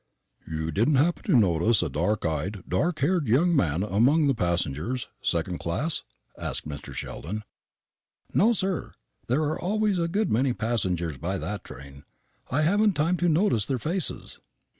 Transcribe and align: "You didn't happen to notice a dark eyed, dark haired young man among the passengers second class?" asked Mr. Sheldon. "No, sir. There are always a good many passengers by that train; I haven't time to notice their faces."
"You 0.49 0.71
didn't 0.71 0.95
happen 0.95 1.25
to 1.25 1.37
notice 1.37 1.83
a 1.83 1.87
dark 1.89 2.25
eyed, 2.25 2.63
dark 2.67 3.01
haired 3.01 3.27
young 3.27 3.55
man 3.55 3.83
among 3.83 4.25
the 4.25 4.33
passengers 4.33 5.07
second 5.21 5.59
class?" 5.59 6.01
asked 6.35 6.67
Mr. 6.67 6.91
Sheldon. 6.91 7.43
"No, 8.33 8.51
sir. 8.51 8.93
There 9.27 9.43
are 9.43 9.61
always 9.61 9.99
a 9.99 10.07
good 10.07 10.31
many 10.31 10.53
passengers 10.53 11.19
by 11.19 11.37
that 11.37 11.63
train; 11.63 12.03
I 12.49 12.63
haven't 12.63 12.93
time 12.93 13.15
to 13.17 13.29
notice 13.29 13.67
their 13.67 13.77
faces." 13.77 14.39